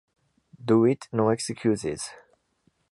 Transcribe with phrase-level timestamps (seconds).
[0.65, 2.09] Do it, no excuses!